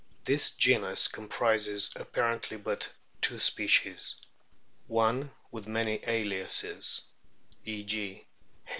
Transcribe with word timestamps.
This 0.23 0.49
genus 0.49 1.07
comprises 1.07 1.91
apparently 1.95 2.57
but 2.57 2.91
two 3.21 3.37
species: 3.37 4.19
one, 4.87 5.29
with 5.51 5.67
many 5.67 6.01
aliases 6.07 7.03
(e.g. 7.65 8.25